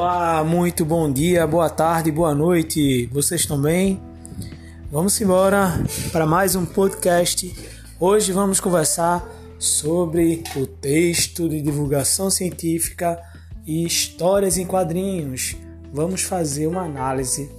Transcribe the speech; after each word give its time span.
Olá, 0.00 0.44
muito 0.44 0.84
bom 0.84 1.12
dia, 1.12 1.44
boa 1.44 1.68
tarde, 1.68 2.12
boa 2.12 2.32
noite. 2.32 3.06
Vocês 3.06 3.40
estão 3.40 3.60
bem? 3.60 4.00
Vamos 4.92 5.20
embora 5.20 5.72
para 6.12 6.24
mais 6.24 6.54
um 6.54 6.64
podcast. 6.64 7.52
Hoje 7.98 8.30
vamos 8.30 8.60
conversar 8.60 9.28
sobre 9.58 10.44
o 10.54 10.68
texto 10.68 11.48
de 11.48 11.60
divulgação 11.60 12.30
científica 12.30 13.20
e 13.66 13.84
histórias 13.84 14.56
em 14.56 14.64
quadrinhos. 14.64 15.56
Vamos 15.92 16.22
fazer 16.22 16.68
uma 16.68 16.82
análise 16.82 17.50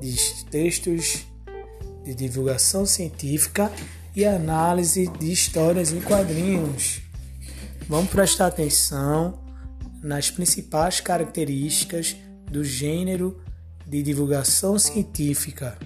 de 0.00 0.44
textos 0.46 1.24
de 2.04 2.12
divulgação 2.12 2.84
científica 2.84 3.70
e 4.16 4.24
análise 4.24 5.06
de 5.06 5.30
histórias 5.30 5.92
em 5.92 6.00
quadrinhos. 6.00 7.02
Vamos 7.88 8.10
prestar 8.10 8.48
atenção 8.48 9.43
nas 10.04 10.30
principais 10.30 11.00
características 11.00 12.14
do 12.52 12.62
gênero 12.62 13.40
de 13.86 14.02
divulgação 14.02 14.78
científica. 14.78 15.78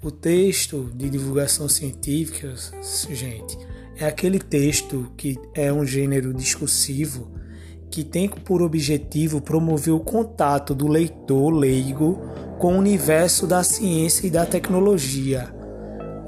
O 0.00 0.12
texto 0.12 0.92
de 0.94 1.10
divulgação 1.10 1.68
científica, 1.68 2.54
gente, 3.10 3.58
é 3.96 4.06
aquele 4.06 4.38
texto 4.38 5.12
que 5.16 5.36
é 5.54 5.72
um 5.72 5.84
gênero 5.84 6.32
discursivo 6.32 7.34
que 7.90 8.04
tem 8.04 8.28
por 8.28 8.62
objetivo 8.62 9.40
promover 9.40 9.92
o 9.92 10.00
contato 10.00 10.72
do 10.72 10.86
leitor 10.86 11.50
leigo 11.50 12.20
com 12.60 12.74
o 12.74 12.78
universo 12.78 13.44
da 13.44 13.64
ciência 13.64 14.28
e 14.28 14.30
da 14.30 14.46
tecnologia. 14.46 15.52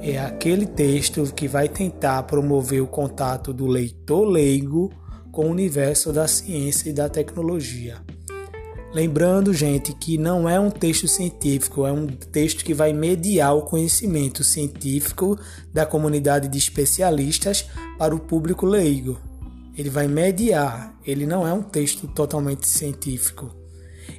É 0.00 0.18
aquele 0.18 0.66
texto 0.66 1.32
que 1.32 1.46
vai 1.46 1.68
tentar 1.68 2.24
promover 2.24 2.82
o 2.82 2.88
contato 2.88 3.52
do 3.52 3.66
leitor 3.66 4.24
leigo 4.24 4.90
com 5.38 5.46
o 5.46 5.50
universo 5.52 6.12
da 6.12 6.26
ciência 6.26 6.90
e 6.90 6.92
da 6.92 7.08
tecnologia. 7.08 8.02
Lembrando, 8.92 9.54
gente, 9.54 9.92
que 9.92 10.18
não 10.18 10.48
é 10.48 10.58
um 10.58 10.68
texto 10.68 11.06
científico, 11.06 11.86
é 11.86 11.92
um 11.92 12.08
texto 12.08 12.64
que 12.64 12.74
vai 12.74 12.92
mediar 12.92 13.54
o 13.54 13.62
conhecimento 13.62 14.42
científico 14.42 15.38
da 15.72 15.86
comunidade 15.86 16.48
de 16.48 16.58
especialistas 16.58 17.66
para 17.96 18.12
o 18.12 18.18
público 18.18 18.66
leigo. 18.66 19.16
Ele 19.76 19.88
vai 19.88 20.08
mediar, 20.08 20.98
ele 21.06 21.24
não 21.24 21.46
é 21.46 21.52
um 21.52 21.62
texto 21.62 22.08
totalmente 22.08 22.66
científico. 22.66 23.54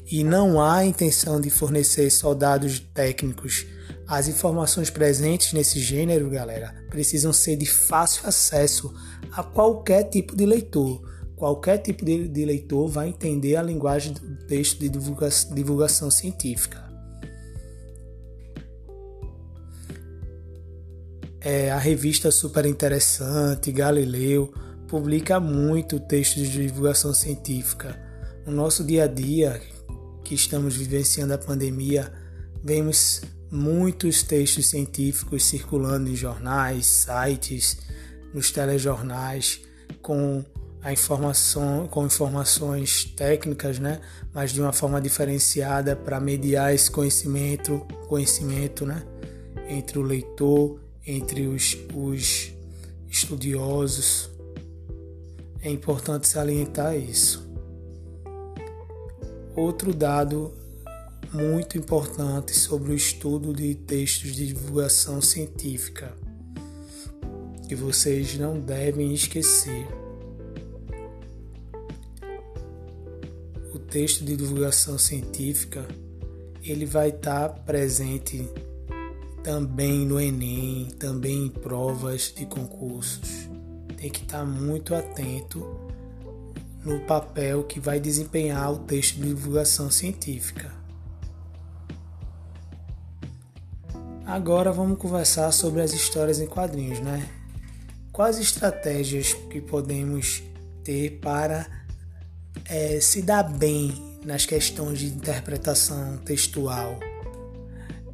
E 0.09 0.23
não 0.23 0.61
há 0.61 0.85
intenção 0.85 1.41
de 1.41 1.49
fornecer 1.49 2.09
só 2.11 2.33
dados 2.33 2.79
técnicos. 2.93 3.65
As 4.07 4.29
informações 4.29 4.89
presentes 4.89 5.51
nesse 5.51 5.81
gênero, 5.81 6.29
galera, 6.29 6.73
precisam 6.89 7.33
ser 7.33 7.57
de 7.57 7.65
fácil 7.65 8.25
acesso 8.25 8.93
a 9.33 9.43
qualquer 9.43 10.03
tipo 10.05 10.33
de 10.33 10.45
leitor 10.45 11.08
qualquer 11.39 11.77
tipo 11.77 12.03
de, 12.03 12.27
de 12.27 12.45
leitor 12.45 12.87
vai 12.89 13.07
entender 13.07 13.55
a 13.55 13.63
linguagem 13.63 14.13
do 14.13 14.35
texto 14.45 14.77
de 14.77 14.89
divulgação, 14.89 15.55
divulgação 15.55 16.11
científica. 16.11 16.83
É, 21.39 21.71
a 21.71 21.77
revista 21.77 22.29
Super 22.29 22.65
Interessante, 22.65 23.71
Galileu, 23.71 24.53
publica 24.89 25.39
muito 25.39 25.97
textos 25.97 26.49
de 26.49 26.67
divulgação 26.67 27.13
científica. 27.13 27.97
No 28.45 28.51
nosso 28.51 28.83
dia 28.83 29.05
a 29.05 29.07
dia, 29.07 29.61
que 30.25 30.35
estamos 30.35 30.75
vivenciando 30.75 31.33
a 31.33 31.37
pandemia, 31.37 32.11
vemos 32.61 33.21
muitos 33.49 34.21
textos 34.23 34.67
científicos 34.67 35.45
circulando 35.45 36.09
em 36.09 36.15
jornais, 36.15 36.85
sites, 36.85 37.77
nos 38.33 38.51
telejornais, 38.51 39.61
com 40.01 40.43
a 40.81 40.93
informação 40.93 41.87
com 41.87 42.05
informações 42.05 43.03
técnicas, 43.03 43.79
né, 43.79 43.99
mas 44.33 44.51
de 44.51 44.61
uma 44.61 44.71
forma 44.71 45.01
diferenciada 45.01 45.95
para 45.95 46.19
mediar 46.19 46.73
esse 46.73 46.89
conhecimento, 46.89 47.85
conhecimento, 48.07 48.85
né, 48.85 49.03
entre 49.67 49.99
o 49.99 50.01
leitor, 50.01 50.79
entre 51.05 51.47
os, 51.47 51.77
os 51.93 52.51
estudiosos. 53.09 54.29
É 55.61 55.69
importante 55.69 56.27
salientar 56.27 56.95
isso. 56.95 57.47
Outro 59.55 59.93
dado 59.93 60.53
muito 61.33 61.77
importante 61.77 62.57
sobre 62.57 62.91
o 62.91 62.95
estudo 62.95 63.53
de 63.53 63.75
textos 63.75 64.35
de 64.35 64.47
divulgação 64.47 65.21
científica 65.21 66.13
que 67.67 67.75
vocês 67.75 68.35
não 68.35 68.59
devem 68.59 69.13
esquecer 69.13 69.85
texto 73.89 74.23
de 74.23 74.35
divulgação 74.35 74.97
científica 74.97 75.85
ele 76.63 76.85
vai 76.85 77.09
estar 77.09 77.49
presente 77.49 78.47
também 79.43 80.05
no 80.05 80.19
Enem, 80.19 80.89
também 80.99 81.45
em 81.45 81.49
provas 81.49 82.33
de 82.35 82.45
concursos. 82.45 83.49
Tem 83.97 84.09
que 84.09 84.21
estar 84.21 84.45
muito 84.45 84.93
atento 84.93 85.65
no 86.83 86.99
papel 87.01 87.63
que 87.63 87.79
vai 87.79 87.99
desempenhar 87.99 88.71
o 88.71 88.79
texto 88.79 89.15
de 89.15 89.27
divulgação 89.29 89.89
científica. 89.89 90.71
Agora 94.25 94.71
vamos 94.71 94.99
conversar 94.99 95.51
sobre 95.51 95.81
as 95.81 95.91
histórias 95.91 96.39
em 96.39 96.45
quadrinhos, 96.45 96.99
né? 96.99 97.27
Quais 98.11 98.37
estratégias 98.37 99.33
que 99.33 99.59
podemos 99.59 100.43
ter 100.83 101.19
para 101.19 101.78
é, 102.69 102.99
se 103.01 103.21
dá 103.21 103.41
bem 103.41 103.91
nas 104.23 104.45
questões 104.45 104.99
de 104.99 105.07
interpretação 105.07 106.17
textual. 106.17 106.99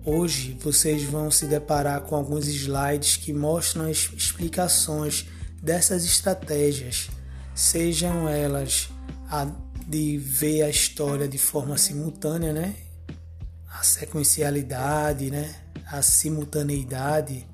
Hoje 0.06 0.58
vocês 0.62 1.04
vão 1.04 1.30
se 1.30 1.46
deparar 1.46 2.02
com 2.02 2.16
alguns 2.16 2.48
slides 2.48 3.18
que 3.18 3.34
mostram 3.34 3.90
as 3.90 4.10
explicações 4.16 5.28
dessas 5.62 6.06
estratégias, 6.06 7.10
sejam 7.54 8.30
elas 8.30 8.90
a 9.30 9.46
de 9.88 10.18
ver 10.18 10.64
a 10.64 10.70
história 10.70 11.28
de 11.28 11.38
forma 11.38 11.78
simultânea, 11.78 12.54
né? 12.54 12.76
A 13.70 13.84
sequencialidade, 13.84 15.30
né? 15.30 15.54
A 15.88 16.02
simultaneidade 16.02 17.46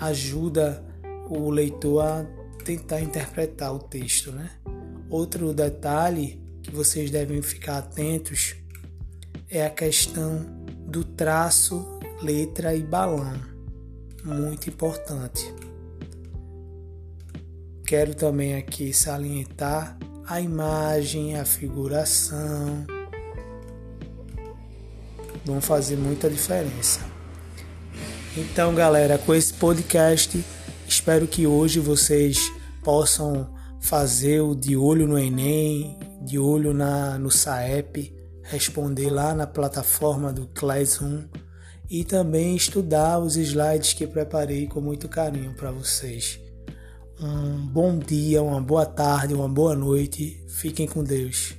ajuda 0.00 0.82
o 1.28 1.50
leitor 1.50 2.02
a 2.02 2.26
tentar 2.64 3.00
interpretar 3.00 3.74
o 3.74 3.78
texto, 3.78 4.32
né? 4.32 4.50
Outro 5.14 5.54
detalhe 5.54 6.42
que 6.60 6.72
vocês 6.72 7.08
devem 7.08 7.40
ficar 7.40 7.78
atentos 7.78 8.56
é 9.48 9.64
a 9.64 9.70
questão 9.70 10.44
do 10.88 11.04
traço, 11.04 11.86
letra 12.20 12.74
e 12.74 12.82
balão. 12.82 13.40
Muito 14.24 14.68
importante. 14.68 15.54
Quero 17.86 18.12
também 18.12 18.56
aqui 18.56 18.92
salientar 18.92 19.96
a 20.26 20.40
imagem, 20.40 21.38
a 21.38 21.44
figuração. 21.44 22.84
Vão 25.44 25.60
fazer 25.60 25.94
muita 25.94 26.28
diferença. 26.28 26.98
Então, 28.36 28.74
galera, 28.74 29.16
com 29.16 29.32
esse 29.32 29.54
podcast, 29.54 30.44
espero 30.88 31.28
que 31.28 31.46
hoje 31.46 31.78
vocês 31.78 32.52
possam 32.82 33.53
fazer 33.84 34.40
o 34.40 34.54
de 34.54 34.78
olho 34.78 35.06
no 35.06 35.18
Enem, 35.18 35.98
de 36.22 36.38
olho 36.38 36.72
na, 36.72 37.18
no 37.18 37.30
SAEP, 37.30 38.14
responder 38.42 39.10
lá 39.10 39.34
na 39.34 39.46
plataforma 39.46 40.32
do 40.32 40.46
Classroom 40.54 41.24
e 41.90 42.02
também 42.02 42.56
estudar 42.56 43.18
os 43.18 43.36
slides 43.36 43.92
que 43.92 44.06
preparei 44.06 44.66
com 44.66 44.80
muito 44.80 45.06
carinho 45.06 45.52
para 45.52 45.70
vocês. 45.70 46.40
Um 47.20 47.66
bom 47.66 47.98
dia, 47.98 48.42
uma 48.42 48.60
boa 48.60 48.86
tarde, 48.86 49.34
uma 49.34 49.48
boa 49.48 49.76
noite. 49.76 50.42
Fiquem 50.48 50.86
com 50.88 51.04
Deus. 51.04 51.54